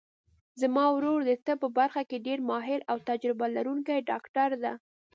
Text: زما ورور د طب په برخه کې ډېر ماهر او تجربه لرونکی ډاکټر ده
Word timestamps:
زما 0.61 0.85
ورور 0.95 1.19
د 1.25 1.31
طب 1.45 1.57
په 1.63 1.69
برخه 1.77 2.01
کې 2.09 2.23
ډېر 2.27 2.39
ماهر 2.49 2.79
او 2.91 2.97
تجربه 3.09 3.45
لرونکی 3.55 3.97
ډاکټر 4.09 4.49
ده 4.63 4.73